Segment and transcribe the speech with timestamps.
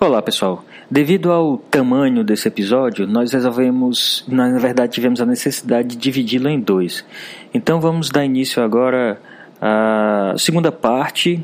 [0.00, 5.96] Olá pessoal, devido ao tamanho desse episódio, nós resolvemos, na verdade tivemos a necessidade de
[5.96, 7.04] dividi-lo em dois.
[7.54, 9.22] Então vamos dar início agora
[9.60, 11.40] à segunda parte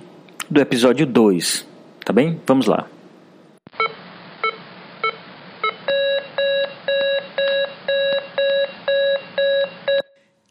[0.51, 1.65] do episódio 2,
[2.05, 2.41] tá bem?
[2.45, 2.89] Vamos lá.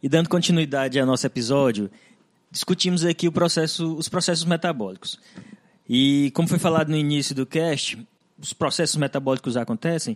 [0.01, 1.91] E dando continuidade ao nosso episódio,
[2.49, 5.19] discutimos aqui processo, os processos metabólicos.
[5.89, 7.97] E como foi falado no início do cast,
[8.39, 10.15] os processos metabólicos acontecem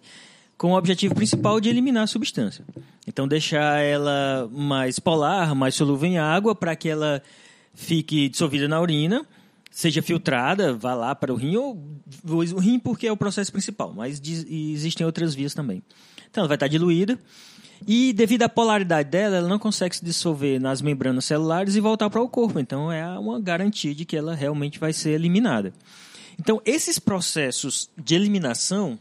[0.55, 2.64] com o objetivo principal de eliminar a substância.
[3.08, 7.23] Então, deixar ela mais polar, mais solúvel em água, para que ela
[7.73, 9.26] fique dissolvida na urina,
[9.72, 11.84] seja filtrada, vá lá para o rim, ou
[12.30, 15.81] o rim porque é o processo principal, mas existem outras vias também.
[16.30, 17.20] Então, ela vai estar diluída
[17.88, 22.09] e devido à polaridade dela, ela não consegue se dissolver nas membranas celulares e voltar
[22.09, 22.59] para o corpo.
[22.59, 25.73] Então é uma garantia de que ela realmente vai ser eliminada.
[26.40, 28.98] Então esses processos de eliminação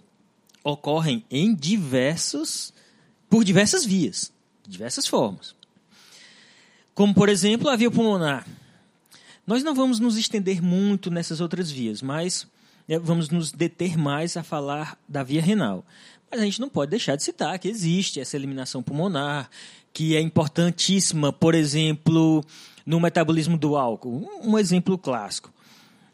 [0.64, 2.72] ocorrem em diversos
[3.28, 4.32] por diversas vias,
[4.66, 5.54] diversas formas.
[6.94, 8.46] Como por exemplo, a via pulmonar.
[9.46, 12.46] Nós não vamos nos estender muito nessas outras vias, mas
[12.86, 15.84] né, vamos nos deter mais a falar da via renal.
[16.32, 19.50] Mas a gente não pode deixar de citar que existe essa eliminação pulmonar,
[19.92, 22.42] que é importantíssima, por exemplo,
[22.86, 24.26] no metabolismo do álcool.
[24.42, 25.52] Um exemplo clássico.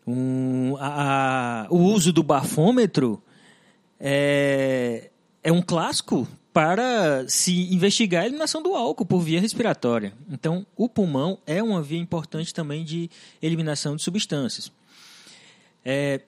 [0.05, 3.23] Um, a, a, o uso do bafômetro
[4.01, 5.09] é,
[5.41, 10.13] é um clássico para se investigar a eliminação do álcool por via respiratória.
[10.29, 13.09] Então, o pulmão é uma via importante também de
[13.41, 14.73] eliminação de substâncias.
[15.85, 16.23] É,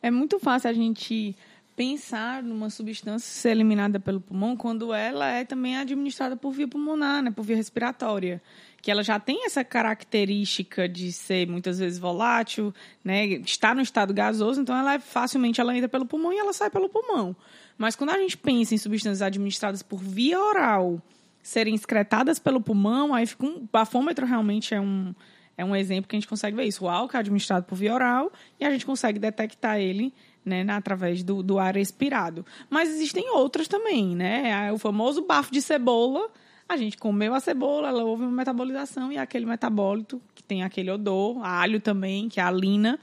[0.00, 1.34] é muito fácil a gente
[1.74, 7.22] pensar numa substância ser eliminada pelo pulmão quando ela é também administrada por via pulmonar,
[7.22, 8.42] né, por via respiratória,
[8.80, 14.12] que ela já tem essa característica de ser muitas vezes volátil, né, estar no estado
[14.12, 17.34] gasoso, então ela é facilmente ela entra pelo pulmão e ela sai pelo pulmão.
[17.78, 21.00] Mas quando a gente pensa em substâncias administradas por via oral
[21.42, 25.14] serem excretadas pelo pulmão, aí fica um bafômetro realmente é um
[25.56, 26.84] é um exemplo que a gente consegue ver isso.
[26.84, 30.12] O álcool é administrado por via oral e a gente consegue detectar ele
[30.44, 32.44] né, através do, do ar expirado.
[32.68, 34.72] Mas existem outras também, né?
[34.72, 36.28] O famoso bafo de cebola.
[36.68, 40.90] A gente comeu a cebola, ela houve uma metabolização e aquele metabólito, que tem aquele
[40.90, 42.98] odor, alho também, que é a alina,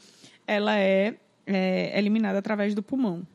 [0.47, 1.15] ela é,
[1.45, 3.27] é eliminada através do pulmão.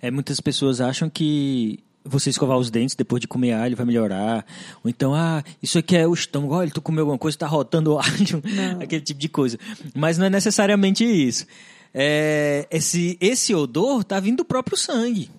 [0.00, 4.44] É, muitas pessoas acham que você escovar os dentes depois de comer alho vai melhorar.
[4.82, 7.94] Ou então, ah, isso aqui é o estômago, olha, tu comeu alguma coisa, está rotando
[7.94, 8.42] o alho,
[8.80, 9.58] aquele tipo de coisa.
[9.94, 11.46] Mas não é necessariamente isso
[11.94, 15.30] é, esse, esse odor está vindo do próprio sangue.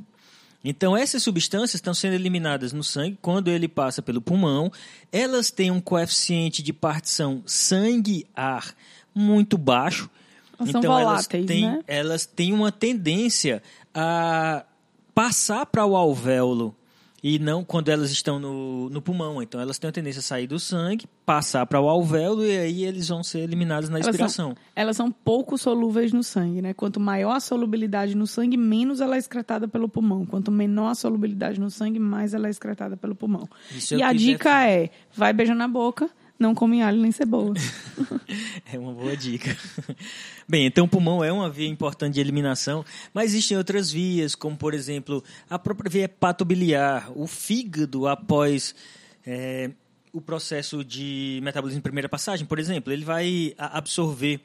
[0.64, 4.72] Então, essas substâncias estão sendo eliminadas no sangue quando ele passa pelo pulmão.
[5.12, 8.74] Elas têm um coeficiente de partição sangue-ar
[9.14, 10.10] muito baixo.
[10.58, 11.84] Elas então, são voláteis, elas têm, né?
[11.86, 13.62] elas têm uma tendência
[13.94, 14.64] a
[15.14, 16.76] passar para o alvéolo
[17.24, 19.42] e não quando elas estão no, no pulmão.
[19.42, 22.84] Então elas têm a tendência a sair do sangue, passar para o alvéolo e aí
[22.84, 24.48] eles vão ser eliminados na expiração.
[24.48, 26.74] Elas são, elas são pouco solúveis no sangue, né?
[26.74, 30.26] Quanto maior a solubilidade no sangue, menos ela é excretada pelo pulmão.
[30.26, 33.48] Quanto menor a solubilidade no sangue, mais ela é excretada pelo pulmão.
[33.72, 36.10] Isso é e a dica é, vai beijando na boca,
[36.44, 37.54] não come alho nem cebola.
[38.72, 39.58] é uma boa dica.
[40.48, 44.58] Bem, então o pulmão é uma via importante de eliminação, mas existem outras vias, como
[44.58, 48.76] por exemplo a própria via hepatobiliar, o fígado após
[49.26, 49.72] é,
[50.12, 54.42] o processo de metabolismo em primeira passagem, por exemplo, ele vai absorver,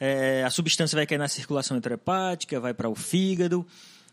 [0.00, 3.66] é, a substância vai cair na circulação intrahepática, vai para o fígado.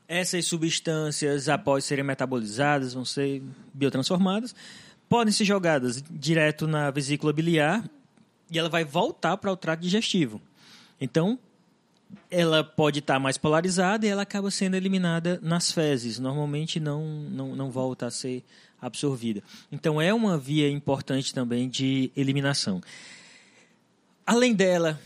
[0.06, 3.42] Essas substâncias, após serem metabolizadas, vão ser
[3.74, 4.54] biotransformadas
[5.12, 7.84] podem ser jogadas direto na vesícula biliar
[8.50, 10.42] e ela vai voltar para o trato digestivo.
[11.02, 11.38] Então,
[12.30, 16.18] ela pode estar mais polarizada e ela acaba sendo eliminada nas fezes.
[16.18, 18.42] Normalmente não, não, não volta a ser
[18.82, 19.44] absorvida.
[19.70, 22.80] Então, é uma via importante também de eliminação.
[24.26, 24.98] Além dela.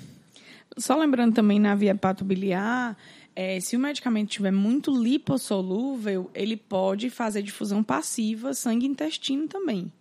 [0.77, 2.95] Só lembrando também na via hepatobiliar,
[3.35, 9.91] é, se o medicamento estiver muito lipossolúvel, ele pode fazer difusão passiva sangue-intestino também.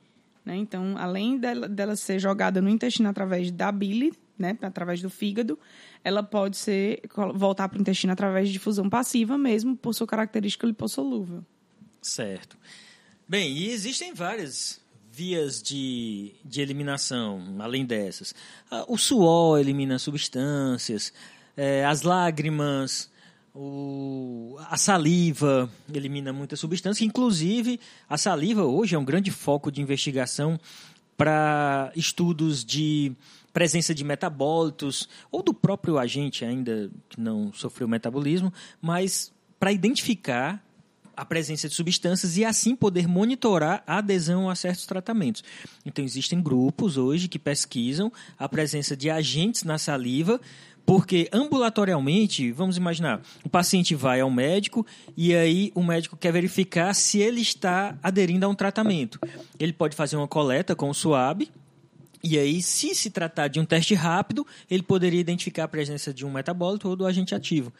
[0.45, 0.57] Né?
[0.57, 5.59] Então, além dela, dela, ser jogada no intestino através da bile, né, através do fígado,
[6.03, 7.03] ela pode ser
[7.35, 11.45] voltar para o intestino através de difusão passiva mesmo, por sua característica lipossolúvel.
[12.03, 12.57] Certo.
[13.27, 14.81] Bem, e existem várias
[15.11, 18.35] vias de, de eliminação, além dessas.
[18.71, 21.13] Ah, o suor elimina substâncias,
[21.57, 23.11] é, as lágrimas,
[23.55, 27.79] o, a saliva elimina muita substância, inclusive
[28.09, 30.59] a saliva hoje é um grande foco de investigação
[31.17, 33.13] para estudos de
[33.53, 38.53] presença de metabólitos ou do próprio agente ainda que não sofreu metabolismo,
[38.83, 40.61] mas para identificar
[41.17, 45.45] a presença de substâncias e assim poder monitorar a adesão a certos tratamentos.
[45.87, 50.41] Então existem grupos hoje que pesquisam a presença de agentes na saliva
[50.87, 54.87] porque ambulatorialmente, vamos imaginar, o paciente vai ao médico
[55.17, 59.19] e aí o médico quer verificar se ele está aderindo a um tratamento.
[59.59, 61.49] Ele pode fazer uma coleta com o SUAB,
[62.27, 66.25] e aí, se se tratar de um teste rápido, ele poderia identificar a presença de
[66.25, 67.71] um metabólito ou do agente ativo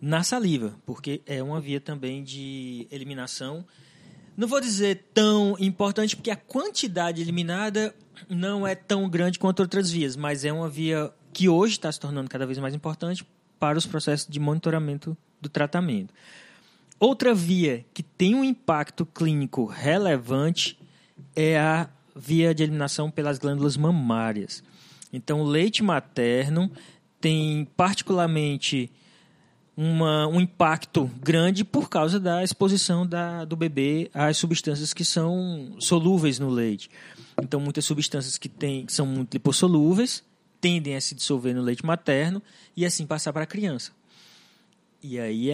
[0.00, 3.64] na saliva, porque é uma via também de eliminação.
[4.36, 7.94] Não vou dizer tão importante, porque a quantidade eliminada
[8.28, 12.00] não é tão grande quanto outras vias, mas é uma via que hoje está se
[12.00, 13.26] tornando cada vez mais importante
[13.58, 16.12] para os processos de monitoramento do tratamento.
[16.98, 20.78] Outra via que tem um impacto clínico relevante
[21.34, 24.62] é a via de eliminação pelas glândulas mamárias.
[25.12, 26.70] Então, o leite materno
[27.20, 28.90] tem particularmente
[29.76, 35.76] uma, um impacto grande por causa da exposição da, do bebê às substâncias que são
[35.78, 36.90] solúveis no leite.
[37.42, 40.22] Então, muitas substâncias que, tem, que são muito lipossolúveis
[40.60, 42.42] tendem a se dissolver no leite materno
[42.76, 43.92] e assim passar para a criança.
[45.02, 45.50] E aí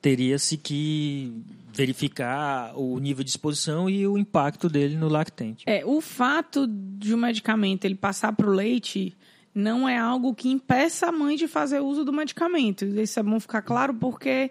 [0.00, 1.30] teria-se que
[1.70, 5.64] verificar o nível de exposição e o impacto dele no lactente.
[5.66, 9.14] É, o fato de um medicamento ele passar para o leite
[9.54, 12.86] não é algo que impeça a mãe de fazer uso do medicamento.
[12.86, 14.50] Isso é bom ficar claro porque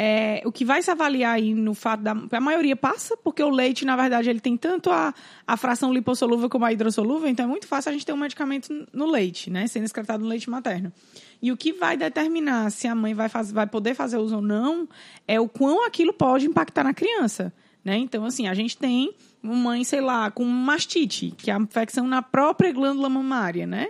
[0.00, 2.12] é, o que vai se avaliar aí no fato da.
[2.30, 5.12] A maioria passa, porque o leite, na verdade, ele tem tanto a,
[5.44, 8.86] a fração lipossolúvel como a hidrossolúvel, então é muito fácil a gente ter um medicamento
[8.92, 9.66] no leite, né?
[9.66, 10.92] Sendo excretado no leite materno.
[11.42, 14.42] E o que vai determinar se a mãe vai, fazer, vai poder fazer uso ou
[14.42, 14.88] não
[15.26, 17.52] é o quão aquilo pode impactar na criança.
[17.84, 17.96] Né?
[17.96, 19.12] Então, assim, a gente tem
[19.42, 23.88] uma mãe, sei lá, com mastite, que é a infecção na própria glândula mamária, né?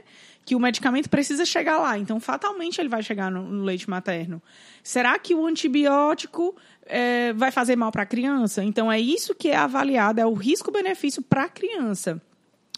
[0.48, 1.98] Que o medicamento precisa chegar lá.
[1.98, 4.42] Então, fatalmente, ele vai chegar no, no leite materno.
[4.82, 6.56] Será que o antibiótico
[6.86, 8.64] é, vai fazer mal para a criança?
[8.64, 12.18] Então, é isso que é avaliado, é o risco-benefício para a criança.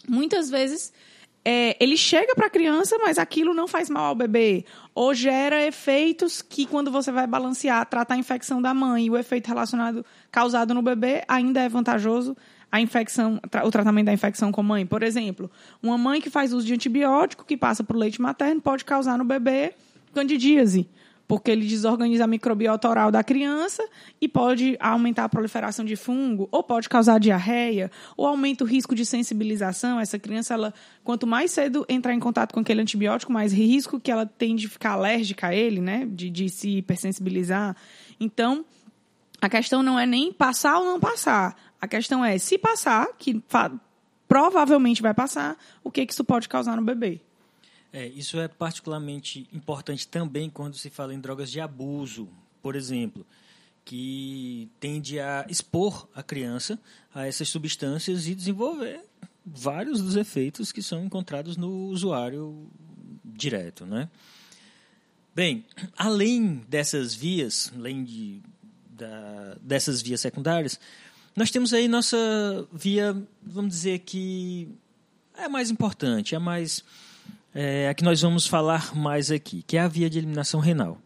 [0.05, 0.91] Muitas vezes,
[1.45, 4.65] é, ele chega para a criança, mas aquilo não faz mal ao bebê.
[4.93, 9.17] Ou gera efeitos que, quando você vai balancear, tratar a infecção da mãe e o
[9.17, 12.35] efeito relacionado causado no bebê, ainda é vantajoso
[12.71, 14.85] a infecção, o tratamento da infecção com mãe.
[14.85, 15.51] Por exemplo,
[15.83, 19.17] uma mãe que faz uso de antibiótico que passa para o leite materno pode causar
[19.17, 19.73] no bebê
[20.13, 20.87] candidíase,
[21.27, 23.83] porque ele desorganiza a microbiota oral da criança
[24.19, 28.93] e pode aumentar a proliferação de fungo, ou pode causar diarreia, ou aumenta o risco
[28.93, 29.99] de sensibilização.
[29.99, 34.11] Essa criança, ela, quanto mais cedo entrar em contato com aquele antibiótico, mais risco que
[34.11, 36.05] ela tem de ficar alérgica a ele, né?
[36.09, 37.77] De, de se hipersensibilizar.
[38.19, 38.65] Então,
[39.41, 41.55] a questão não é nem passar ou não passar.
[41.81, 43.43] A questão é, se passar, que
[44.27, 47.19] provavelmente vai passar, o que, que isso pode causar no bebê?
[47.91, 52.29] É, isso é particularmente importante também quando se fala em drogas de abuso,
[52.61, 53.25] por exemplo,
[53.83, 56.79] que tende a expor a criança
[57.13, 59.01] a essas substâncias e desenvolver
[59.45, 62.69] vários dos efeitos que são encontrados no usuário
[63.25, 64.07] direto, né?
[65.33, 65.65] Bem,
[65.97, 68.41] além dessas vias, além de,
[68.89, 70.79] da, dessas vias secundárias,
[71.35, 72.17] nós temos aí nossa
[72.71, 74.67] via, vamos dizer que
[75.37, 76.83] é mais importante, é mais
[77.53, 80.97] é, a que nós vamos falar mais aqui, que é a via de eliminação renal.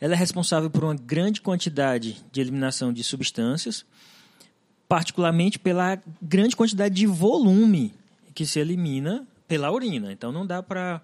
[0.00, 3.84] Ela é responsável por uma grande quantidade de eliminação de substâncias,
[4.88, 7.92] particularmente pela grande quantidade de volume
[8.34, 10.12] que se elimina pela urina.
[10.12, 11.02] Então não dá para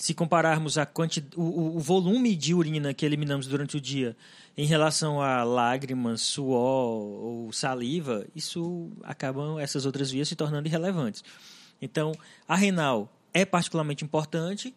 [0.00, 4.16] se compararmos a quanti, o, o, volume de urina que eliminamos durante o dia
[4.56, 11.22] em relação a lágrimas, suor ou saliva, isso acabam essas outras vias se tornando irrelevantes.
[11.82, 12.12] Então,
[12.48, 14.74] a renal é particularmente importante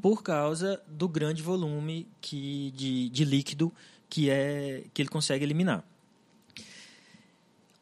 [0.00, 3.70] por causa do grande volume que, de, de líquido
[4.08, 5.84] que, é, que ele consegue eliminar.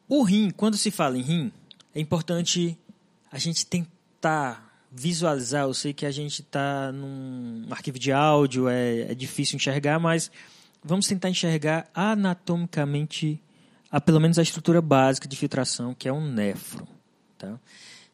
[0.09, 1.53] O rim, quando se fala em rim,
[1.95, 2.77] é importante
[3.31, 9.11] a gente tentar visualizar, eu sei que a gente está num arquivo de áudio, é,
[9.11, 10.29] é difícil enxergar, mas
[10.83, 13.41] vamos tentar enxergar anatomicamente,
[13.89, 16.85] a, pelo menos a estrutura básica de filtração, que é um néfron.
[17.37, 17.57] Tá?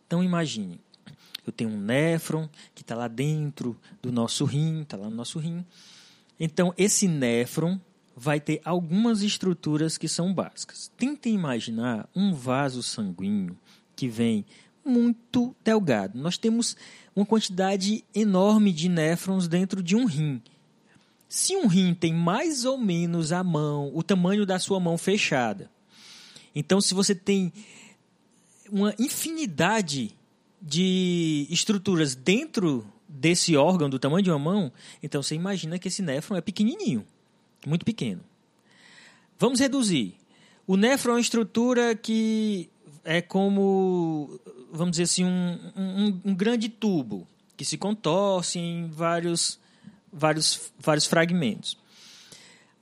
[0.05, 0.79] Então imagine,
[1.45, 5.39] eu tenho um néfron que está lá dentro do nosso rim, está lá no nosso
[5.39, 5.65] rim.
[6.39, 7.79] Então esse néfron
[8.15, 10.91] vai ter algumas estruturas que são básicas.
[10.97, 13.57] Tentem imaginar um vaso sanguíneo
[13.95, 14.45] que vem
[14.87, 16.17] muito delgado.
[16.17, 16.75] Nós temos
[17.15, 20.41] uma quantidade enorme de néfrons dentro de um rim.
[21.29, 25.69] Se um rim tem mais ou menos a mão, o tamanho da sua mão fechada,
[26.55, 27.51] então se você tem
[28.71, 30.15] uma infinidade
[30.61, 36.01] de estruturas dentro desse órgão do tamanho de uma mão, então você imagina que esse
[36.01, 37.05] néfron é pequenininho,
[37.65, 38.21] muito pequeno.
[39.39, 40.15] Vamos reduzir.
[40.65, 42.69] O néfron é uma estrutura que
[43.07, 44.37] é como,
[44.69, 49.57] vamos dizer assim, um, um, um grande tubo que se contorce em vários,
[50.11, 51.77] vários, vários fragmentos.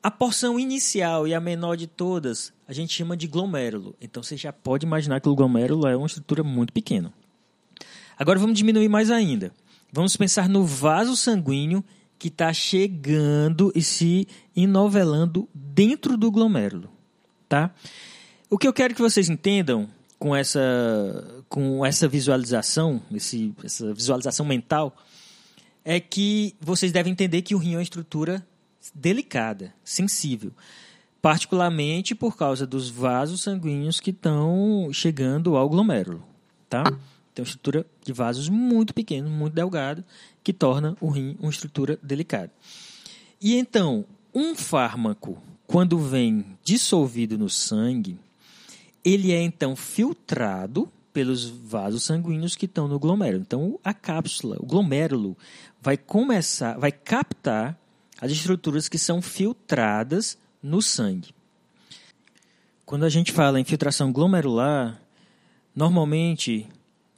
[0.01, 3.95] A porção inicial e a menor de todas a gente chama de glomérulo.
[4.01, 7.13] Então você já pode imaginar que o glomérulo é uma estrutura muito pequena.
[8.17, 9.51] Agora vamos diminuir mais ainda.
[9.93, 11.83] Vamos pensar no vaso sanguíneo
[12.17, 16.89] que está chegando e se enovelando dentro do glomérulo,
[17.47, 17.71] tá?
[18.49, 19.87] O que eu quero que vocês entendam
[20.25, 24.97] com essa, com essa visualização, esse, essa visualização mental,
[25.83, 28.43] é que vocês devem entender que o rim é uma estrutura
[28.91, 30.51] delicada, sensível,
[31.21, 36.23] particularmente por causa dos vasos sanguíneos que estão chegando ao glomérulo,
[36.67, 36.81] tá?
[37.31, 40.03] Tem uma estrutura de vasos muito pequeno, muito delgado,
[40.43, 42.51] que torna o rim uma estrutura delicada.
[43.39, 44.03] E então,
[44.33, 48.17] um fármaco, quando vem dissolvido no sangue,
[49.05, 53.41] ele é então filtrado pelos vasos sanguíneos que estão no glomérulo.
[53.41, 55.37] Então, a cápsula, o glomérulo,
[55.79, 57.79] vai começar, vai captar
[58.19, 61.33] as estruturas que são filtradas no sangue.
[62.85, 64.99] Quando a gente fala em filtração glomerular,
[65.75, 66.67] normalmente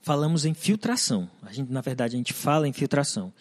[0.01, 1.29] falamos em filtração.
[1.41, 3.33] A gente, na verdade, a gente fala em filtração.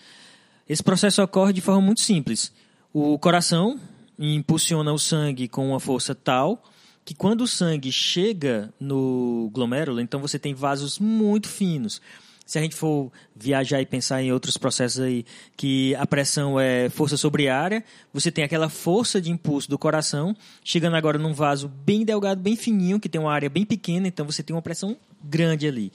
[0.69, 2.53] Esse processo ocorre de forma muito simples.
[2.93, 3.79] O coração
[4.19, 6.63] impulsiona o sangue com uma força tal
[7.07, 12.03] que quando o sangue chega no glomérulo, então você tem vasos muito finos.
[12.45, 15.25] Se a gente for viajar e pensar em outros processos aí,
[15.57, 20.37] que a pressão é força sobre área, você tem aquela força de impulso do coração,
[20.65, 24.27] chegando agora num vaso bem delgado, bem fininho, que tem uma área bem pequena, então
[24.27, 25.93] você tem uma pressão grande ali.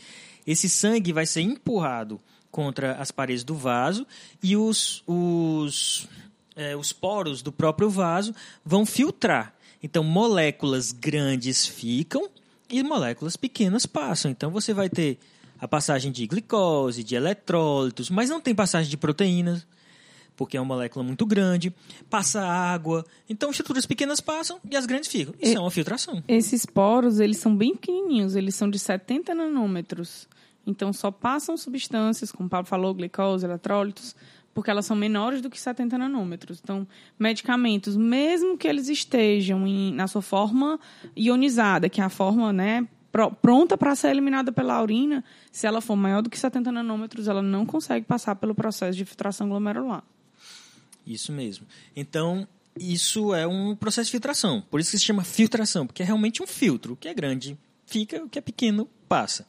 [0.47, 4.07] Esse sangue vai ser empurrado contra as paredes do vaso
[4.41, 6.07] e os, os,
[6.55, 9.53] é, os poros do próprio vaso vão filtrar.
[9.83, 12.29] Então, moléculas grandes ficam
[12.69, 14.29] e moléculas pequenas passam.
[14.29, 15.17] Então, você vai ter
[15.59, 19.65] a passagem de glicose, de eletrólitos, mas não tem passagem de proteínas,
[20.35, 21.73] porque é uma molécula muito grande.
[22.09, 23.05] Passa água.
[23.29, 25.33] Então, estruturas pequenas passam e as grandes ficam.
[25.39, 26.23] Isso e, é uma filtração.
[26.27, 28.35] Esses poros, eles são bem pequenininhos.
[28.35, 30.27] Eles são de 70 nanômetros.
[30.65, 34.15] Então, só passam substâncias, como o Paulo falou, glicose, eletrólitos,
[34.53, 36.59] porque elas são menores do que 70 nanômetros.
[36.61, 40.79] Então, medicamentos, mesmo que eles estejam em, na sua forma
[41.15, 42.87] ionizada, que é a forma né,
[43.41, 47.41] pronta para ser eliminada pela urina, se ela for maior do que 70 nanômetros, ela
[47.41, 50.03] não consegue passar pelo processo de filtração glomerular.
[51.05, 51.65] Isso mesmo.
[51.95, 52.47] Então,
[52.79, 54.61] isso é um processo de filtração.
[54.69, 56.93] Por isso que se chama filtração, porque é realmente um filtro.
[56.93, 59.45] O que é grande fica, o que é pequeno passa.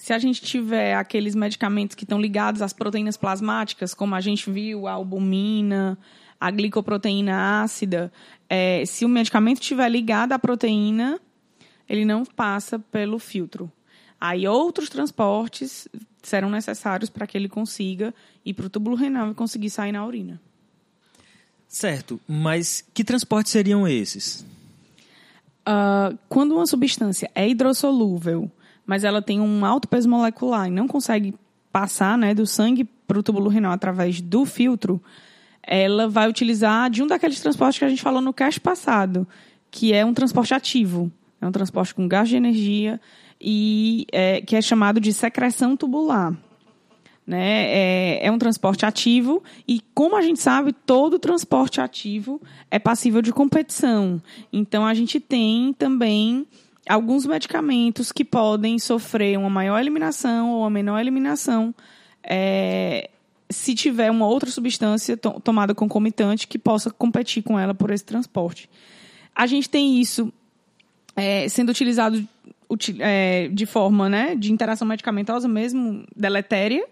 [0.00, 4.50] Se a gente tiver aqueles medicamentos que estão ligados às proteínas plasmáticas, como a gente
[4.50, 5.98] viu, a albumina,
[6.40, 8.10] a glicoproteína ácida,
[8.48, 11.20] é, se o medicamento estiver ligado à proteína,
[11.86, 13.70] ele não passa pelo filtro.
[14.18, 15.86] Aí outros transportes
[16.22, 20.06] serão necessários para que ele consiga ir para o túbulo renal e conseguir sair na
[20.06, 20.40] urina.
[21.68, 24.46] Certo, mas que transportes seriam esses?
[25.60, 28.50] Uh, quando uma substância é hidrossolúvel
[28.90, 31.32] mas ela tem um alto peso molecular e não consegue
[31.70, 35.00] passar né, do sangue para o túbulo renal através do filtro,
[35.62, 39.28] ela vai utilizar de um daqueles transportes que a gente falou no cast passado,
[39.70, 41.08] que é um transporte ativo.
[41.40, 43.00] É um transporte com gás de energia
[43.40, 46.36] e é, que é chamado de secreção tubular.
[47.24, 47.66] Né?
[47.68, 53.22] É, é, um transporte ativo e, como a gente sabe, todo transporte ativo é passível
[53.22, 54.20] de competição.
[54.52, 56.44] Então, a gente tem também
[56.88, 61.74] alguns medicamentos que podem sofrer uma maior eliminação ou uma menor eliminação
[62.22, 63.10] é,
[63.50, 68.04] se tiver uma outra substância to tomada concomitante que possa competir com ela por esse
[68.04, 68.68] transporte.
[69.34, 70.32] A gente tem isso
[71.16, 72.26] é, sendo utilizado
[73.00, 76.86] é, de forma né, de interação medicamentosa mesmo, deletéria,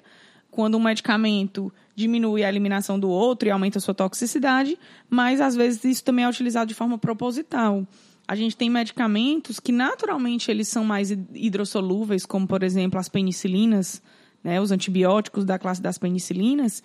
[0.50, 4.78] quando um medicamento diminui a eliminação do outro e aumenta a sua toxicidade,
[5.09, 7.87] mas às vezes isso também é utilizado de forma proposital
[8.28, 14.02] a gente tem medicamentos que naturalmente eles são mais hidrossolúveis, como por exemplo as penicilinas,
[14.44, 16.82] né, os antibióticos da classe das penicilinas,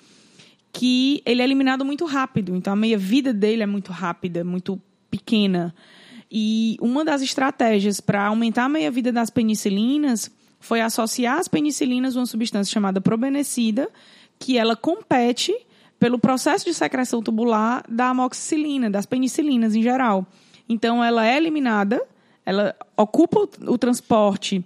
[0.72, 2.56] que ele é eliminado muito rápido.
[2.56, 4.82] Então a meia-vida dele é muito rápida, muito
[5.12, 5.76] pequena.
[6.32, 10.32] E uma das estratégias para aumentar a meia-vida das penicilinas
[10.62, 13.90] foi associar as penicilinas a uma substância chamada probenecida,
[14.40, 15.54] que ela compete
[16.00, 20.26] pelo processo de secreção tubular da amoxicilina, das penicilinas em geral.
[20.68, 22.02] Então, ela é eliminada,
[22.46, 24.64] ela ocupa o, o transporte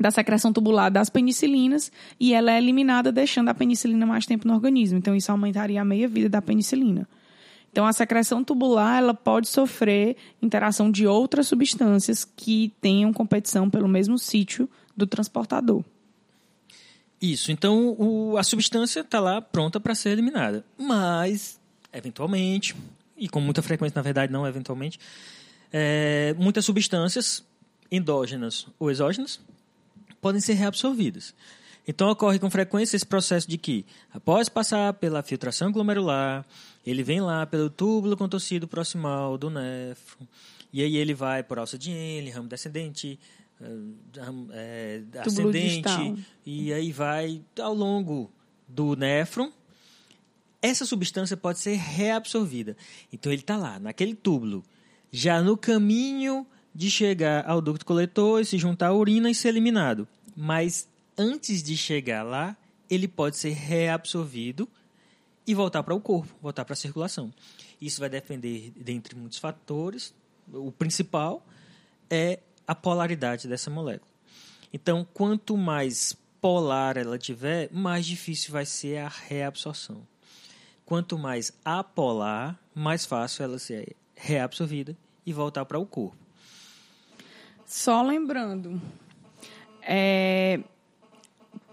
[0.00, 4.54] da secreção tubular das penicilinas e ela é eliminada deixando a penicilina mais tempo no
[4.54, 4.96] organismo.
[4.96, 7.06] Então isso aumentaria a meia-vida da penicilina.
[7.70, 13.86] Então a secreção tubular ela pode sofrer interação de outras substâncias que tenham competição pelo
[13.86, 15.84] mesmo sítio do transportador.
[17.20, 17.52] Isso.
[17.52, 21.60] Então o, a substância está lá pronta para ser eliminada, mas
[21.92, 22.74] eventualmente
[23.20, 24.98] e com muita frequência, na verdade, não eventualmente,
[25.70, 27.44] é, muitas substâncias
[27.92, 29.40] endógenas ou exógenas
[30.20, 31.34] podem ser reabsorvidas.
[31.86, 36.44] Então ocorre com frequência esse processo de que, após passar pela filtração glomerular,
[36.86, 40.26] ele vem lá pelo túbulo contorcido proximal do néfron,
[40.72, 43.18] e aí ele vai por alça de Henle, ramo descendente,
[44.52, 48.30] é, ascendente, e aí vai ao longo
[48.68, 49.50] do néfron.
[50.62, 52.76] Essa substância pode ser reabsorvida.
[53.12, 54.62] Então ele está lá, naquele túbulo,
[55.10, 59.48] já no caminho de chegar ao ducto coletor e se juntar à urina e ser
[59.48, 60.06] eliminado.
[60.36, 62.56] Mas antes de chegar lá,
[62.88, 64.68] ele pode ser reabsorvido
[65.46, 67.32] e voltar para o corpo, voltar para a circulação.
[67.80, 70.14] Isso vai depender dentre muitos fatores.
[70.52, 71.44] O principal
[72.08, 74.10] é a polaridade dessa molécula.
[74.72, 80.06] Então, quanto mais polar ela tiver, mais difícil vai ser a reabsorção.
[80.90, 86.16] Quanto mais apolar, mais fácil ela ser reabsorvida e voltar para o corpo.
[87.64, 88.82] Só lembrando,
[89.82, 90.58] é,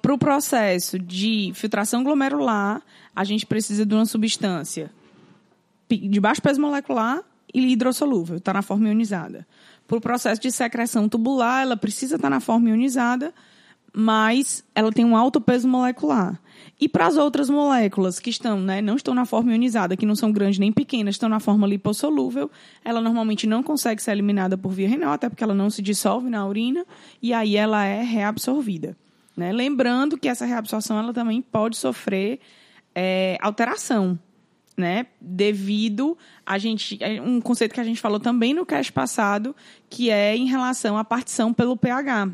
[0.03, 2.83] para o processo de filtração glomerular,
[3.15, 4.91] a gente precisa de uma substância
[5.89, 9.47] de baixo peso molecular e hidrossolúvel, está na forma ionizada.
[9.88, 13.33] Para o processo de secreção tubular, ela precisa estar tá na forma ionizada,
[14.00, 16.39] mas ela tem um alto peso molecular.
[16.80, 20.16] E para as outras moléculas que estão, né, não estão na forma ionizada, que não
[20.16, 22.51] são grandes nem pequenas, estão na forma lipossolúvel,
[22.86, 26.30] ela normalmente não consegue ser eliminada por via renal, até porque ela não se dissolve
[26.30, 26.86] na urina,
[27.20, 28.96] e aí ela é reabsorvida.
[29.36, 29.51] Né?
[29.51, 32.39] Lembrando que essa reabsorção ela também pode sofrer
[32.94, 34.18] é, alteração,
[34.77, 35.08] né?
[35.20, 37.00] Devido a gente.
[37.01, 39.56] É, um conceito que a gente falou também no cast passado,
[39.89, 42.30] que é em relação à partição pelo pH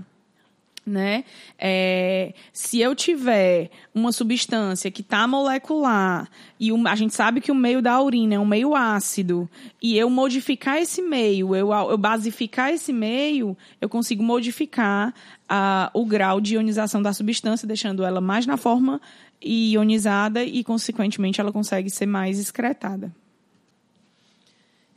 [0.86, 1.24] né?
[1.58, 7.56] É, se eu tiver uma substância que está molecular e a gente sabe que o
[7.56, 9.50] meio da urina é um meio ácido
[9.82, 15.14] e eu modificar esse meio, eu, eu basificar esse meio, eu consigo modificar
[15.48, 19.00] a, o grau de ionização da substância, deixando ela mais na forma
[19.42, 23.14] ionizada e, consequentemente, ela consegue ser mais excretada.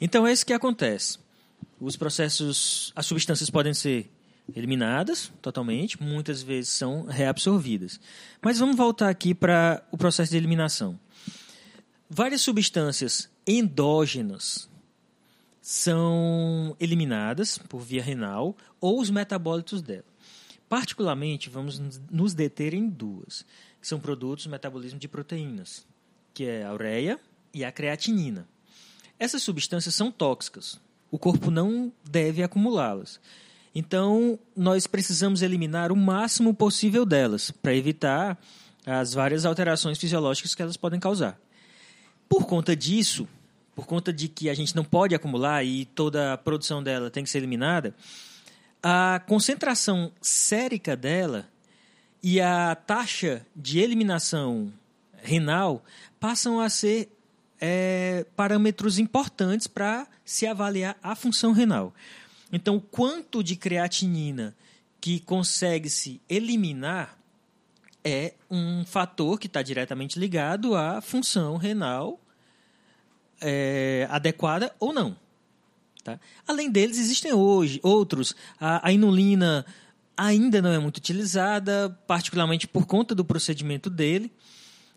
[0.01, 1.19] Então é isso que acontece.
[1.81, 4.11] Os processos, as substâncias podem ser
[4.55, 8.01] eliminadas totalmente, muitas vezes são reabsorvidas.
[8.41, 10.99] Mas vamos voltar aqui para o processo de eliminação.
[12.09, 14.69] Várias substâncias endógenas
[15.61, 20.05] são eliminadas por via renal ou os metabólitos dela.
[20.69, 21.81] Particularmente, vamos
[22.11, 23.45] nos deter em duas,
[23.81, 25.87] que são produtos do metabolismo de proteínas,
[26.33, 27.21] que é a ureia
[27.53, 28.49] e a creatinina.
[29.19, 30.81] Essas substâncias são tóxicas.
[31.11, 33.21] O corpo não deve acumulá-las.
[33.79, 38.39] Então, nós precisamos eliminar o máximo possível delas, para evitar
[38.87, 41.39] as várias alterações fisiológicas que elas podem causar.
[42.27, 43.29] Por conta disso,
[43.75, 47.23] por conta de que a gente não pode acumular e toda a produção dela tem
[47.23, 47.95] que ser eliminada,
[48.83, 51.47] a concentração sérica dela
[52.23, 54.73] e a taxa de eliminação
[55.23, 55.85] renal
[56.19, 57.11] passam a ser
[57.61, 61.93] é, parâmetros importantes para se avaliar a função renal.
[62.53, 64.57] Então, quanto de creatinina
[65.01, 67.19] que consegue se eliminar
[68.05, 72.21] é um fator que está diretamente ligado à função renal
[73.41, 75.17] é, adequada ou não.
[76.05, 76.21] Tá?
[76.47, 78.35] Além deles, existem hoje outros.
[78.61, 79.67] A, a inulina
[80.17, 84.33] ainda não é muito utilizada, particularmente por conta do procedimento dele,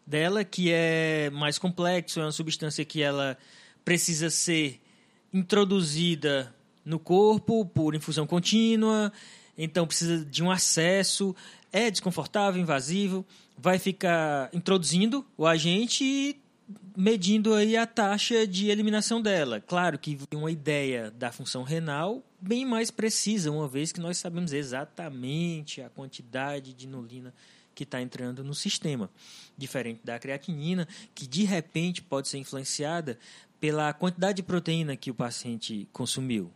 [0.06, 3.38] dela, que é mais complexo, é uma substância que ela
[3.84, 4.80] precisa ser
[5.34, 6.56] introduzida
[6.89, 9.13] no corpo por infusão contínua,
[9.56, 11.36] então precisa de um acesso,
[11.71, 13.23] é desconfortável, invasivo,
[13.56, 16.41] vai ficar introduzindo o agente e
[16.97, 19.62] medindo aí a taxa de eliminação dela.
[19.62, 24.52] Claro que uma ideia da função renal bem mais precisa, uma vez que nós sabemos
[24.52, 27.34] exatamente a quantidade de inulina
[27.75, 29.10] que está entrando no sistema,
[29.58, 33.17] diferente da creatinina, que de repente pode ser influenciada
[33.60, 36.52] pela quantidade de proteína que o paciente consumiu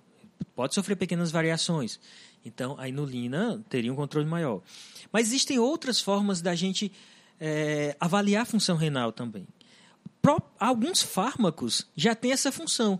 [0.55, 1.99] pode sofrer pequenas variações.
[2.45, 4.61] Então, a inulina teria um controle maior.
[5.11, 6.91] Mas existem outras formas da gente
[7.39, 9.47] é, avaliar a função renal também.
[10.21, 12.99] Pro, alguns fármacos já têm essa função.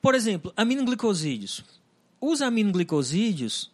[0.00, 1.64] Por exemplo, aminoglicosídeos.
[2.20, 3.70] Os aminoglicosídeos,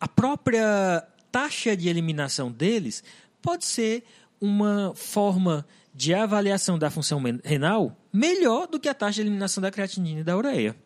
[0.00, 3.02] a própria taxa de eliminação deles
[3.42, 4.04] pode ser
[4.40, 9.70] uma forma de avaliação da função renal melhor do que a taxa de eliminação da
[9.70, 10.76] creatinina e da ureia.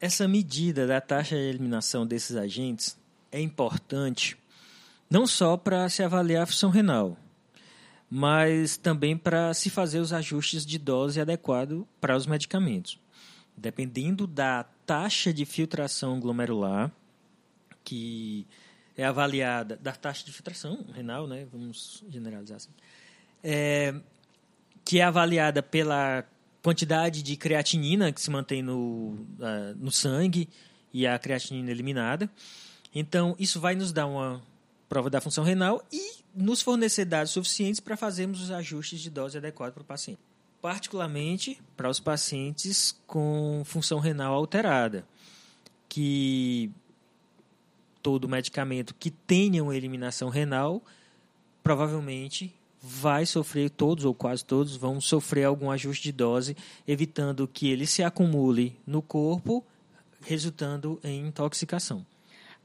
[0.00, 2.98] Essa medida da taxa de eliminação desses agentes
[3.32, 4.36] é importante
[5.08, 7.16] não só para se avaliar a função renal,
[8.10, 12.98] mas também para se fazer os ajustes de dose adequado para os medicamentos.
[13.56, 16.92] Dependendo da taxa de filtração glomerular,
[17.82, 18.46] que
[18.96, 21.46] é avaliada, da taxa de filtração renal, né?
[21.50, 22.70] vamos generalizar assim,
[23.42, 23.94] é,
[24.84, 26.24] que é avaliada pela
[26.66, 30.48] quantidade de creatinina que se mantém no, uh, no sangue
[30.92, 32.28] e a creatinina eliminada.
[32.92, 34.42] Então, isso vai nos dar uma
[34.88, 39.38] prova da função renal e nos fornecer dados suficientes para fazermos os ajustes de dose
[39.38, 40.18] adequados para o paciente.
[40.60, 45.06] Particularmente para os pacientes com função renal alterada,
[45.88, 46.68] que
[48.02, 50.82] todo medicamento que tenha uma eliminação renal
[51.62, 52.52] provavelmente
[52.88, 57.84] vai sofrer, todos ou quase todos, vão sofrer algum ajuste de dose, evitando que ele
[57.84, 59.64] se acumule no corpo,
[60.20, 62.06] resultando em intoxicação.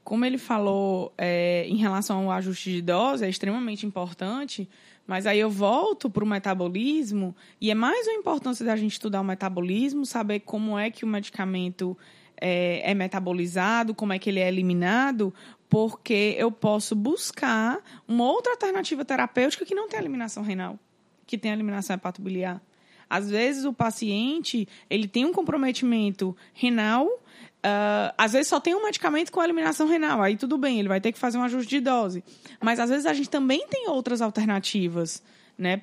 [0.04, 4.68] Como ele falou é, em relação ao ajuste de dose, é extremamente importante,
[5.06, 9.20] mas aí eu volto para o metabolismo, e é mais uma importância da gente estudar
[9.20, 11.96] o metabolismo, saber como é que o medicamento
[12.40, 15.32] é, é metabolizado, como é que ele é eliminado,
[15.72, 20.78] porque eu posso buscar uma outra alternativa terapêutica que não tem eliminação renal,
[21.26, 22.60] que tem eliminação hepatobiliar.
[23.08, 28.84] Às vezes o paciente ele tem um comprometimento renal, uh, às vezes só tem um
[28.84, 31.80] medicamento com eliminação renal, aí tudo bem, ele vai ter que fazer um ajuste de
[31.80, 32.22] dose.
[32.60, 35.22] Mas às vezes a gente também tem outras alternativas,
[35.56, 35.80] né?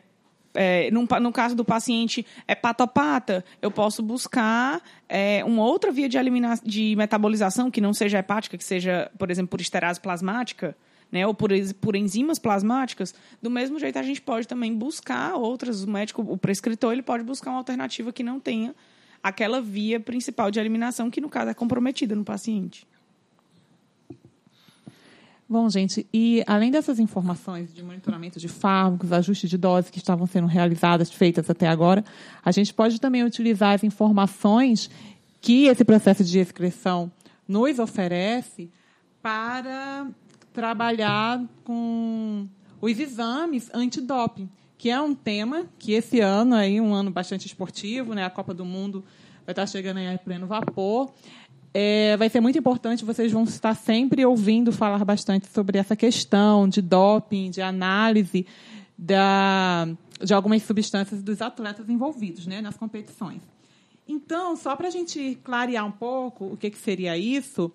[0.54, 6.18] É, no, no, caso do paciente hepatopata, eu posso buscar é, uma outra via de,
[6.64, 10.76] de metabolização que não seja hepática, que seja, por exemplo, por esterase plasmática,
[11.12, 13.14] né, ou por, por enzimas plasmáticas.
[13.42, 15.84] Do mesmo jeito, a gente pode também buscar outras.
[15.84, 18.76] O médico, o prescritor, ele pode buscar uma alternativa que não tenha
[19.22, 22.88] aquela via principal de eliminação, que no caso é comprometida no paciente.
[25.52, 30.28] Bom, gente, e além dessas informações de monitoramento de fármacos, ajuste de dose que estavam
[30.28, 32.06] sendo realizadas, feitas até agora,
[32.46, 34.92] a gente pode também utilizar as informações
[35.42, 37.12] que esse processo de excreção
[37.48, 38.70] nos oferece
[39.24, 40.08] para
[40.54, 42.48] trabalhar com
[42.80, 48.14] os exames antidoping, que é um tema que esse ano aí um ano bastante esportivo,
[48.14, 48.24] né?
[48.24, 49.04] A Copa do Mundo
[49.48, 51.12] vai estar chegando aí a pleno vapor.
[51.74, 56.68] É, vai ser muito importante, vocês vão estar sempre ouvindo falar bastante sobre essa questão
[56.68, 58.46] de doping, de análise
[58.98, 59.88] da,
[60.22, 63.42] de algumas substâncias dos atletas envolvidos né, nas competições.
[64.08, 67.72] Então, só para a gente clarear um pouco o que, que seria isso,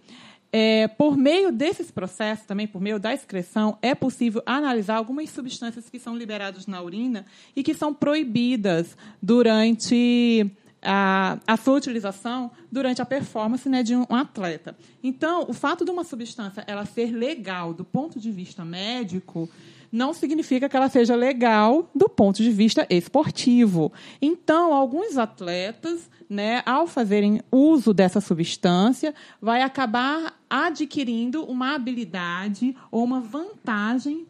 [0.52, 5.88] é, por meio desses processos, também por meio da excreção, é possível analisar algumas substâncias
[5.88, 10.50] que são liberadas na urina e que são proibidas durante
[10.84, 14.76] a, a sua utilização durante a performance né, de um, um atleta.
[15.02, 19.48] Então, o fato de uma substância ela ser legal do ponto de vista médico
[19.90, 23.92] não significa que ela seja legal do ponto de vista esportivo.
[24.20, 33.04] Então, alguns atletas, né, ao fazerem uso dessa substância, vai acabar adquirindo uma habilidade ou
[33.04, 34.26] uma vantagem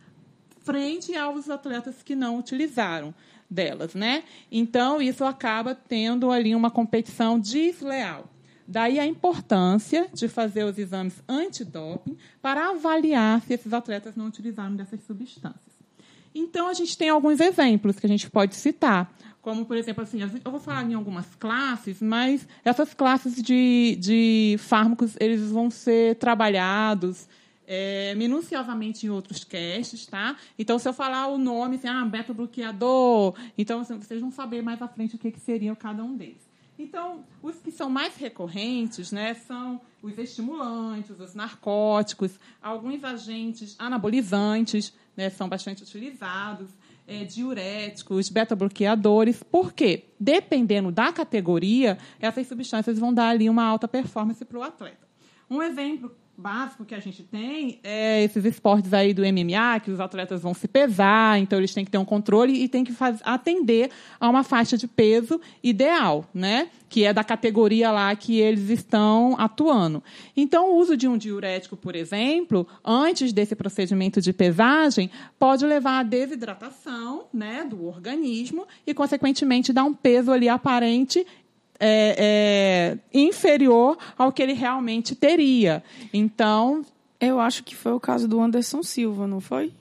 [0.63, 3.15] frente aos atletas que não utilizaram
[3.55, 4.25] delas, né?
[4.51, 8.29] Então isso acaba tendo ali uma competição desleal.
[8.67, 14.75] Daí a importância de fazer os exames antidoping para avaliar se esses atletas não utilizaram
[14.75, 15.75] dessas substâncias.
[16.35, 20.21] Então a gente tem alguns exemplos que a gente pode citar, como por exemplo assim,
[20.21, 26.17] eu vou falar em algumas classes, mas essas classes de, de fármacos eles vão ser
[26.17, 27.29] trabalhados
[27.67, 30.37] é, minuciosamente em outros casts, tá?
[30.59, 34.81] Então, se eu falar o nome, assim, ah, beta-bloqueador, então assim, vocês vão saber mais
[34.81, 36.45] à frente o que, que seria cada um deles.
[36.79, 44.93] Então, os que são mais recorrentes né, são os estimulantes, os narcóticos, alguns agentes anabolizantes
[45.17, 46.69] né, são bastante utilizados,
[47.07, 49.43] é, diuréticos, beta-bloqueadores.
[49.43, 50.05] Por quê?
[50.19, 55.07] Dependendo da categoria, essas substâncias vão dar ali uma alta performance para o atleta.
[55.49, 60.01] Um exemplo básico que a gente tem é esses esportes aí do MMA, que os
[60.01, 62.93] atletas vão se pesar, então eles têm que ter um controle e têm que
[63.23, 66.69] atender a uma faixa de peso ideal, né?
[66.89, 70.03] Que é da categoria lá que eles estão atuando.
[70.37, 76.01] Então, o uso de um diurético, por exemplo, antes desse procedimento de pesagem, pode levar
[76.01, 81.27] à desidratação né, do organismo e, consequentemente, dar um peso ali aparente
[81.79, 85.83] é, é, inferior ao que ele realmente teria.
[86.13, 86.85] Então,
[87.21, 89.73] Eu acho que foi o caso do Anderson Silva, não foi?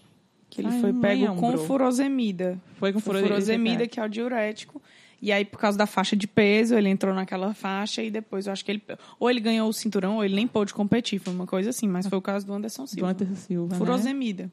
[0.49, 1.35] Que ele Ai, foi pego lembro.
[1.35, 2.57] com furosemida.
[2.77, 4.81] Foi com furosemida, furosemida que é o diurético.
[5.21, 8.53] E aí, por causa da faixa de peso, ele entrou naquela faixa e depois eu
[8.53, 8.81] acho que ele.
[9.19, 11.19] Ou ele ganhou o cinturão, ou ele nem pôde competir.
[11.19, 13.13] Foi uma coisa assim, mas foi o caso do Anderson Silva.
[13.13, 13.75] Do Anderson Silva.
[13.75, 14.43] Furosemida.
[14.43, 14.49] Né?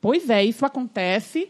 [0.00, 1.48] Pois é, isso acontece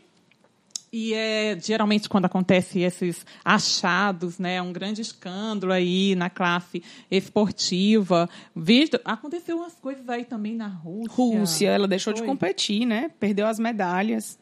[0.93, 8.29] e é geralmente quando acontece esses achados, né, um grande escândalo aí na classe esportiva.
[8.55, 11.15] Visto, aconteceu umas coisas aí também na Rússia.
[11.15, 12.23] Rússia, ela deixou Foi.
[12.23, 13.11] de competir, né?
[13.21, 14.39] Perdeu as medalhas.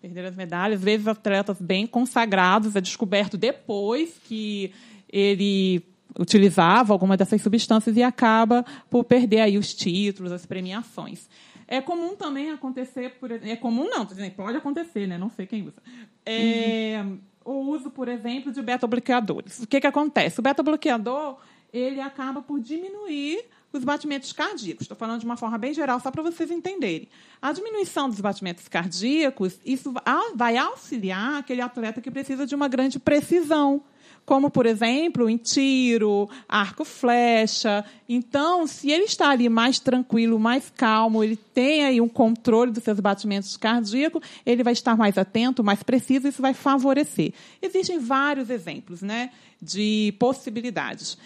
[0.00, 4.70] Perderam as medalhas, às vezes atletas bem consagrados, é descoberto depois que
[5.08, 5.82] ele
[6.18, 11.28] utilizava alguma dessas substâncias e acaba por perder aí os títulos, as premiações.
[11.66, 15.18] É comum também acontecer, por, é comum não, pode acontecer, né?
[15.18, 15.82] Não sei quem usa.
[16.24, 17.18] É, uhum.
[17.44, 19.60] O uso, por exemplo, de beta-bloqueadores.
[19.60, 20.40] O que, que acontece?
[20.40, 21.38] O beta-bloqueador
[21.72, 24.82] ele acaba por diminuir os batimentos cardíacos.
[24.82, 27.08] Estou falando de uma forma bem geral, só para vocês entenderem.
[27.42, 29.92] A diminuição dos batimentos cardíacos, isso
[30.36, 33.82] vai auxiliar aquele atleta que precisa de uma grande precisão
[34.24, 37.84] como, por exemplo, em tiro, arco flecha.
[38.08, 42.82] Então, se ele está ali mais tranquilo, mais calmo, ele tem aí um controle dos
[42.82, 47.32] seus batimentos cardíacos, ele vai estar mais atento, mais preciso, isso vai favorecer.
[47.60, 51.18] Existem vários exemplos né, de possibilidades.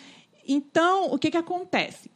[0.46, 2.10] Então, o que, que acontece?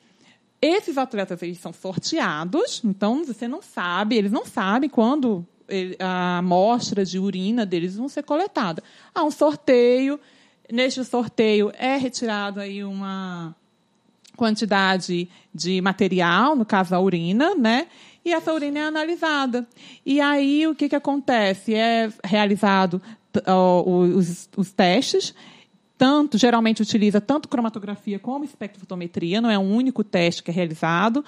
[0.60, 5.46] Esses atletas eles são sorteados, então você não sabe, eles não sabem quando
[5.98, 8.82] a amostra de urina deles vão ser coletada.
[9.14, 10.20] Há um sorteio,
[10.70, 13.54] Neste sorteio é retirado aí uma
[14.36, 17.86] quantidade de material, no caso a urina, né?
[18.24, 19.66] E essa urina é analisada.
[20.06, 21.74] E aí o que, que acontece?
[21.74, 23.00] É realizado
[23.46, 25.34] os, os testes
[26.02, 31.24] tanto, geralmente utiliza tanto cromatografia como espectrofotometria, não é um único teste que é realizado.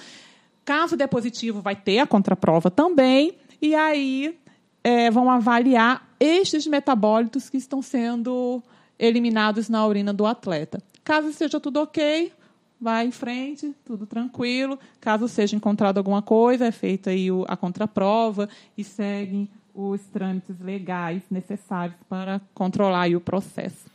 [0.64, 4.36] Caso dê positivo, vai ter a contraprova também, e aí
[4.82, 8.60] é, vão avaliar estes metabólitos que estão sendo
[8.98, 10.82] eliminados na urina do atleta.
[11.02, 12.32] Caso seja tudo ok,
[12.80, 14.78] vai em frente, tudo tranquilo.
[15.00, 21.22] Caso seja encontrado alguma coisa, é feita aí a contraprova e seguem os trâmites legais
[21.30, 23.86] necessários para controlar o processo.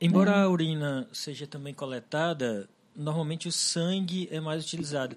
[0.00, 0.42] Embora é.
[0.42, 5.16] a urina seja também coletada, normalmente o sangue é mais utilizado.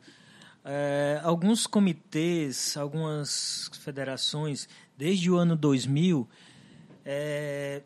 [0.64, 6.28] É, alguns comitês, algumas federações, desde o ano 2000,
[7.04, 7.82] é,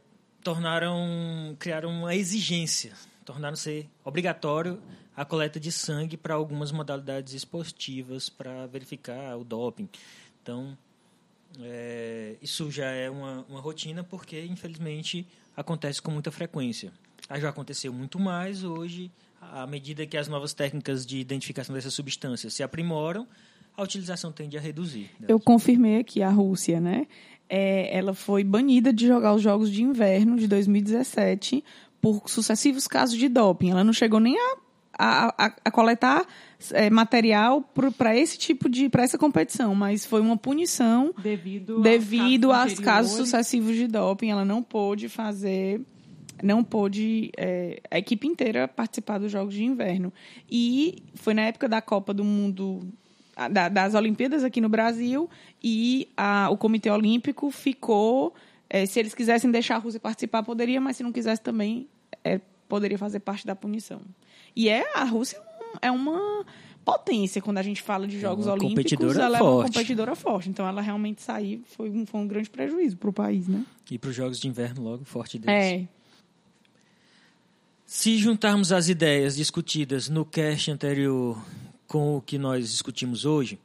[0.45, 2.93] tornaram criaram uma exigência,
[3.25, 4.79] tornaram ser obrigatório
[5.17, 9.89] a coleta de sangue para algumas modalidades esportivas para verificar o doping.
[10.43, 10.77] Então,
[11.61, 15.25] é, isso já é uma, uma rotina porque, infelizmente,
[15.57, 16.93] acontece com muita frequência.
[17.39, 19.09] Já aconteceu muito mais hoje,
[19.41, 23.27] à medida que as novas técnicas de identificação dessas substâncias se aprimoram,
[23.75, 25.09] a utilização tende a reduzir.
[25.27, 27.07] Eu confirmei aqui a Rússia, né?
[27.49, 31.63] É, ela foi banida de jogar os Jogos de Inverno de 2017
[32.01, 33.71] por sucessivos casos de doping.
[33.71, 34.57] Ela não chegou nem a,
[34.97, 36.25] a, a, a coletar
[36.71, 37.61] é, material
[37.97, 42.79] para esse tipo de para essa competição, mas foi uma punição devido, devido aos casos,
[42.79, 44.29] casos sucessivos de doping.
[44.29, 45.81] Ela não pôde fazer
[46.43, 50.11] não pôde é, a equipe inteira participar dos Jogos de Inverno.
[50.49, 52.81] E foi na época da Copa do Mundo
[53.51, 55.29] da, das Olimpíadas aqui no Brasil
[55.63, 58.33] e a, o Comitê Olímpico ficou.
[58.69, 61.87] É, se eles quisessem deixar a Rússia participar, poderia, mas se não quisesse também,
[62.23, 64.01] é, poderia fazer parte da punição.
[64.55, 65.39] E é a Rússia
[65.81, 66.45] é uma
[66.83, 69.17] potência quando a gente fala de é Jogos é Olímpicos.
[69.17, 69.43] Ela forte.
[69.43, 70.49] é uma competidora forte.
[70.49, 73.65] Então, ela realmente sair foi um, foi um grande prejuízo para o país, né?
[73.89, 75.55] E para os Jogos de Inverno logo forte deles.
[75.55, 75.87] É.
[77.85, 81.43] Se juntarmos as ideias discutidas no cast anterior
[81.87, 83.59] com o que nós discutimos hoje,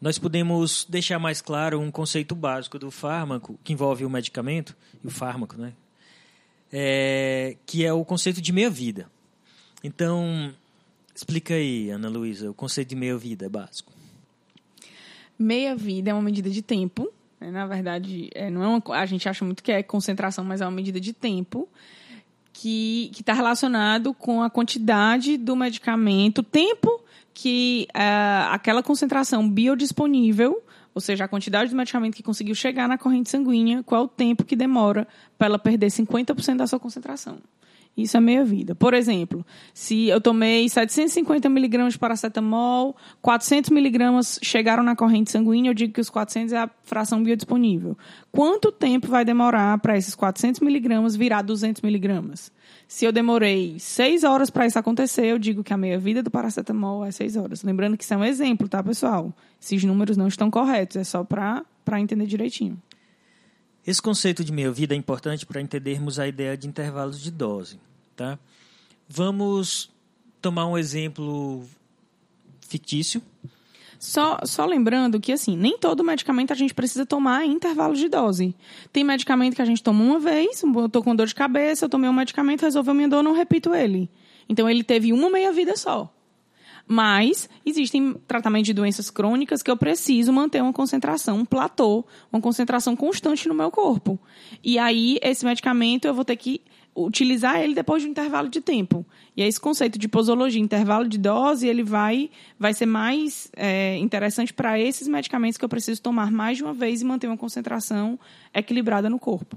[0.00, 5.06] nós podemos deixar mais claro um conceito básico do fármaco, que envolve o medicamento e
[5.06, 5.72] o fármaco, né?
[6.72, 9.10] É, que é o conceito de meia-vida.
[9.82, 10.54] Então,
[11.14, 13.92] explica aí, Ana Luísa, o conceito de meia-vida básico.
[15.38, 17.12] Meia-vida é uma medida de tempo.
[17.40, 17.50] Né?
[17.50, 20.64] Na verdade, é, não é uma, a gente acha muito que é concentração, mas é
[20.64, 21.68] uma medida de tempo
[22.60, 27.00] que está relacionado com a quantidade do medicamento, tempo
[27.32, 30.60] que uh, aquela concentração biodisponível,
[30.92, 34.44] ou seja, a quantidade de medicamento que conseguiu chegar na corrente sanguínea, qual o tempo
[34.44, 35.06] que demora
[35.38, 37.38] para ela perder 50% da sua concentração.
[38.00, 38.76] Isso é meia-vida.
[38.76, 45.70] Por exemplo, se eu tomei 750 miligramas de paracetamol, 400 miligramas chegaram na corrente sanguínea,
[45.70, 47.98] eu digo que os 400 é a fração biodisponível.
[48.30, 52.52] Quanto tempo vai demorar para esses 400 miligramas virar 200 miligramas?
[52.86, 57.04] Se eu demorei 6 horas para isso acontecer, eu digo que a meia-vida do paracetamol
[57.04, 57.62] é 6 horas.
[57.64, 59.34] Lembrando que isso é um exemplo, tá, pessoal?
[59.60, 61.64] Esses números não estão corretos, é só para
[61.98, 62.80] entender direitinho.
[63.86, 67.80] Esse conceito de meia-vida é importante para entendermos a ideia de intervalos de dose.
[68.18, 68.36] Tá?
[69.08, 69.92] Vamos
[70.42, 71.62] tomar um exemplo
[72.60, 73.22] fictício.
[73.96, 78.08] Só, só lembrando que, assim, nem todo medicamento a gente precisa tomar em intervalo de
[78.08, 78.56] dose.
[78.92, 81.88] Tem medicamento que a gente toma uma vez, eu estou com dor de cabeça, eu
[81.88, 84.10] tomei um medicamento, resolveu minha dor, não repito ele.
[84.48, 86.12] Então, ele teve uma meia-vida só.
[86.88, 92.40] Mas existem tratamentos de doenças crônicas que eu preciso manter uma concentração, um platô, uma
[92.40, 94.18] concentração constante no meu corpo.
[94.64, 96.62] E aí, esse medicamento eu vou ter que
[97.06, 99.04] utilizar ele depois de um intervalo de tempo.
[99.36, 104.52] E esse conceito de posologia, intervalo de dose, ele vai, vai ser mais é, interessante
[104.52, 108.18] para esses medicamentos que eu preciso tomar mais de uma vez e manter uma concentração
[108.52, 109.56] equilibrada no corpo.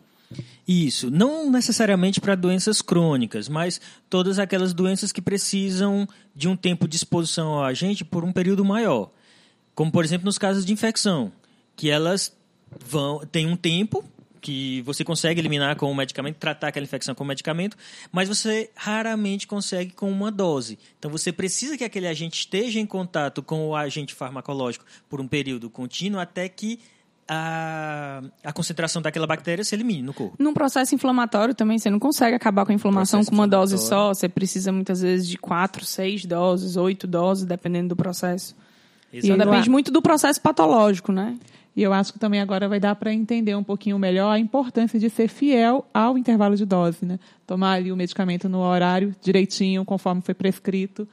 [0.67, 6.87] Isso, não necessariamente para doenças crônicas, mas todas aquelas doenças que precisam de um tempo
[6.87, 9.11] de exposição ao agente por um período maior.
[9.75, 11.31] Como, por exemplo, nos casos de infecção,
[11.75, 12.31] que elas
[12.87, 14.05] vão têm um tempo
[14.41, 17.77] que você consegue eliminar com o medicamento, tratar aquela infecção com o medicamento,
[18.11, 20.79] mas você raramente consegue com uma dose.
[20.97, 25.27] Então você precisa que aquele agente esteja em contato com o agente farmacológico por um
[25.27, 26.79] período contínuo até que
[27.33, 30.35] a, a concentração daquela bactéria se elimine no corpo.
[30.37, 33.77] Num processo inflamatório também, você não consegue acabar com a inflamação processo com uma dose
[33.77, 34.13] só.
[34.13, 38.53] Você precisa muitas vezes de quatro, seis doses, oito doses, dependendo do processo.
[39.13, 39.33] Exato.
[39.33, 41.37] E depende muito do processo patológico, né?
[41.75, 44.99] E eu acho que também agora vai dar para entender um pouquinho melhor a importância
[44.99, 47.19] de ser fiel ao intervalo de dose, né?
[47.47, 51.07] Tomar ali o medicamento no horário direitinho, conforme foi prescrito.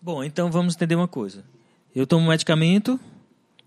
[0.00, 1.44] Bom, então vamos entender uma coisa.
[1.94, 2.98] Eu tomo um medicamento,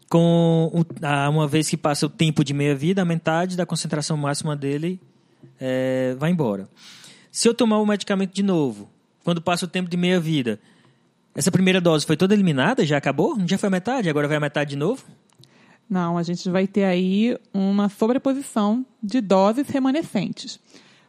[0.09, 0.85] com
[1.31, 4.99] uma vez que passa o tempo de meia-vida, a metade da concentração máxima dele
[5.59, 6.67] é, vai embora.
[7.31, 8.89] Se eu tomar o medicamento de novo,
[9.23, 10.59] quando passa o tempo de meia-vida,
[11.35, 12.85] essa primeira dose foi toda eliminada?
[12.85, 13.37] Já acabou?
[13.45, 14.09] Já foi a metade?
[14.09, 15.03] Agora vai a metade de novo?
[15.89, 20.59] Não, a gente vai ter aí uma sobreposição de doses remanescentes.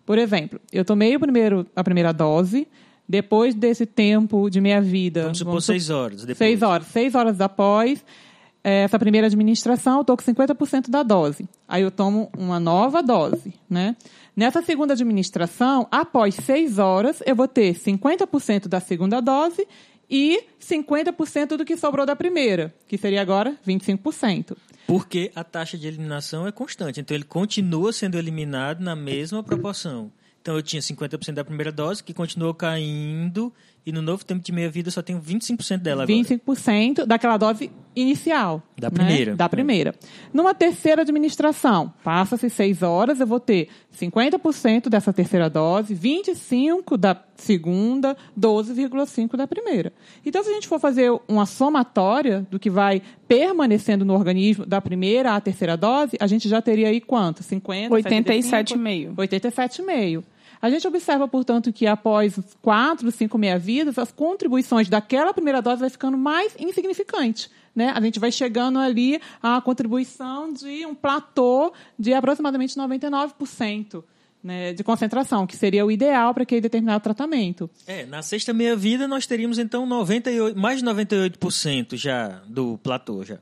[0.04, 2.68] Por exemplo, eu tomei o primeiro, a primeira dose,
[3.08, 5.22] depois desse tempo de minha vida.
[5.22, 6.20] Vamos supor vamos seis horas.
[6.22, 6.38] Depois.
[6.38, 6.86] Seis horas.
[6.88, 8.04] Seis horas após
[8.62, 11.48] eh, essa primeira administração, eu estou com 50% da dose.
[11.68, 13.96] Aí eu tomo uma nova dose, né?
[14.36, 19.66] Nessa segunda administração, após seis horas, eu vou ter 50% da segunda dose
[20.08, 24.56] e 50% do que sobrou da primeira, que seria agora 25%.
[24.86, 30.12] Porque a taxa de eliminação é constante, então ele continua sendo eliminado na mesma proporção.
[30.40, 33.52] Então eu tinha 50% da primeira dose, que continuou caindo,
[33.86, 36.18] e no novo tempo de meia-vida só tenho 25% dela agora.
[36.18, 38.60] 25% daquela dose inicial.
[38.76, 38.96] Da né?
[38.96, 39.36] primeira.
[39.36, 39.94] Da primeira.
[40.34, 47.16] Numa terceira administração, passa-se seis horas, eu vou ter 50% dessa terceira dose, 25% da
[47.36, 49.92] segunda, 12,5% da primeira.
[50.24, 54.80] Então, se a gente for fazer uma somatória do que vai permanecendo no organismo da
[54.80, 57.44] primeira à terceira dose, a gente já teria aí quanto?
[57.44, 57.90] 50%?
[57.90, 59.14] 87,5%.
[59.14, 60.24] 87,5%.
[60.60, 65.90] A gente observa, portanto, que após quatro, cinco meia-vidas, as contribuições daquela primeira dose vai
[65.90, 67.50] ficando mais insignificante.
[67.74, 67.92] Né?
[67.94, 74.02] A gente vai chegando ali à contribuição de um platô de aproximadamente 99%.
[74.46, 77.68] Né, de concentração, que seria o ideal para aquele determinado tratamento.
[77.84, 83.38] É, na sexta meia-vida nós teríamos então 98, mais de 98% já do platô já.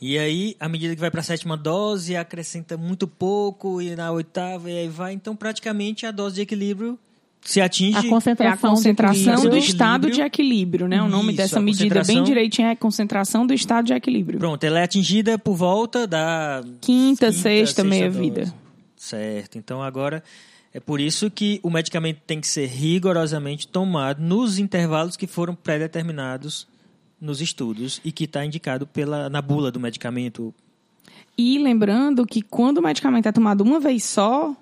[0.00, 4.10] E aí, à medida que vai para a sétima dose, acrescenta muito pouco, e na
[4.10, 5.12] oitava, e aí vai.
[5.12, 6.98] Então, praticamente, a dose de equilíbrio
[7.42, 7.98] se atinge.
[7.98, 11.02] A concentração, é a concentração do estado de equilíbrio, né?
[11.02, 14.38] O nome Isso, dessa medida bem direitinho é concentração do estado de equilíbrio.
[14.38, 16.62] Pronto, ela é atingida por volta da.
[16.80, 18.54] Quinta, quinta sexta, sexta meia-vida.
[19.06, 19.56] Certo.
[19.56, 20.22] Então, agora.
[20.74, 25.54] É por isso que o medicamento tem que ser rigorosamente tomado nos intervalos que foram
[25.54, 26.68] pré-determinados
[27.18, 30.52] nos estudos e que está indicado pela, na bula do medicamento.
[31.38, 34.54] E lembrando que quando o medicamento é tomado uma vez só,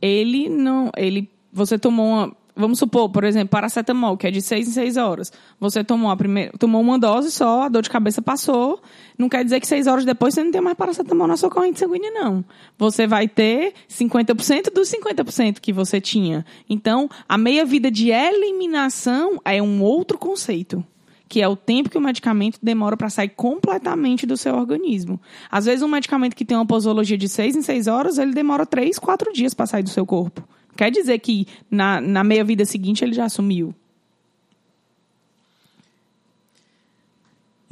[0.00, 0.90] ele não.
[0.96, 2.36] ele Você tomou uma.
[2.60, 5.32] Vamos supor, por exemplo, paracetamol, que é de 6 em 6 horas.
[5.58, 8.80] Você tomou, a primeira, tomou uma dose só, a dor de cabeça passou.
[9.18, 11.78] Não quer dizer que 6 horas depois você não tem mais paracetamol na sua corrente
[11.78, 12.44] sanguínea, não.
[12.78, 16.44] Você vai ter 50% dos 50% que você tinha.
[16.68, 20.84] Então, a meia-vida de eliminação é um outro conceito
[21.30, 25.20] que é o tempo que o medicamento demora para sair completamente do seu organismo.
[25.48, 28.66] Às vezes, um medicamento que tem uma posologia de 6 em 6 horas, ele demora
[28.66, 30.42] 3, 4 dias para sair do seu corpo.
[30.76, 33.74] Quer dizer que na, na meia-vida seguinte ele já assumiu.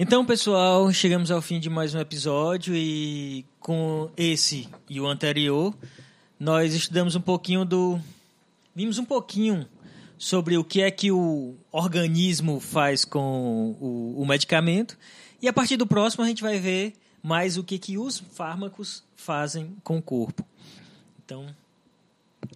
[0.00, 5.74] Então, pessoal, chegamos ao fim de mais um episódio e com esse e o anterior,
[6.38, 7.98] nós estudamos um pouquinho do.
[8.76, 9.66] Vimos um pouquinho
[10.16, 14.96] sobre o que é que o organismo faz com o, o medicamento.
[15.42, 19.02] E a partir do próximo a gente vai ver mais o que, que os fármacos
[19.16, 20.44] fazem com o corpo.
[21.24, 21.46] Então.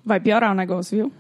[0.05, 1.13] Vai piorar o negócio, viu?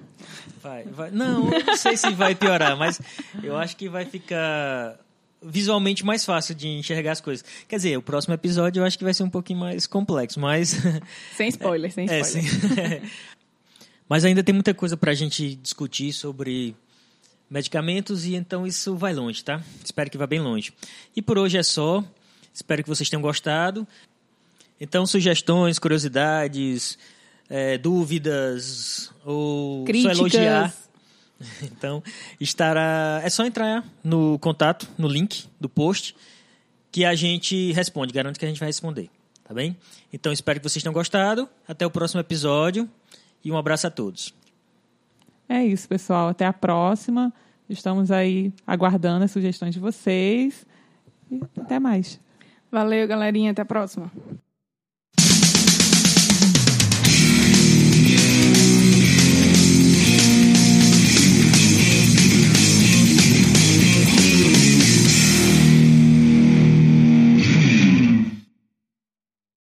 [0.62, 1.10] Vai, vai.
[1.10, 3.00] Não, não sei se vai piorar, mas
[3.42, 4.98] eu acho que vai ficar
[5.42, 7.44] visualmente mais fácil de enxergar as coisas.
[7.66, 10.76] Quer dizer, o próximo episódio eu acho que vai ser um pouquinho mais complexo, mas.
[11.36, 12.78] Sem spoiler, sem spoiler.
[12.78, 13.02] É,
[14.08, 16.76] mas ainda tem muita coisa para a gente discutir sobre
[17.50, 19.60] medicamentos e então isso vai longe, tá?
[19.84, 20.72] Espero que vá bem longe.
[21.14, 22.04] E por hoje é só.
[22.54, 23.86] Espero que vocês tenham gostado.
[24.80, 26.98] Então, sugestões, curiosidades,
[27.52, 30.16] é, dúvidas ou Críticas.
[30.16, 30.74] só elogiar
[31.62, 32.02] Então,
[32.40, 33.20] estará.
[33.22, 36.16] É só entrar no contato, no link do post,
[36.90, 38.12] que a gente responde.
[38.12, 39.10] Garanto que a gente vai responder.
[39.44, 39.76] Tá bem?
[40.12, 41.48] Então, espero que vocês tenham gostado.
[41.66, 42.88] Até o próximo episódio.
[43.44, 44.32] E um abraço a todos.
[45.48, 46.28] É isso, pessoal.
[46.28, 47.32] Até a próxima.
[47.68, 50.64] Estamos aí aguardando as sugestões de vocês.
[51.30, 52.20] E até mais.
[52.70, 53.50] Valeu, galerinha.
[53.50, 54.10] Até a próxima.